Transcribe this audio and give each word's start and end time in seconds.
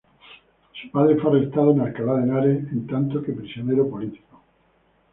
Su 0.81 0.89
padre 0.89 1.15
fue 1.17 1.29
arrestado 1.29 1.73
en 1.73 1.81
Alcalá 1.81 2.15
de 2.15 2.23
Henares 2.23 2.67
en 2.71 2.87
tanto 2.87 3.21
que 3.21 3.33
prisionero 3.33 3.87
político. 3.87 4.41